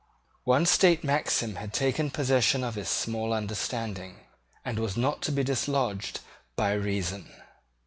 [0.45, 4.21] One state maxim had taken possession of his small understanding,
[4.65, 6.21] and was not to be dislodged
[6.55, 7.29] by reason.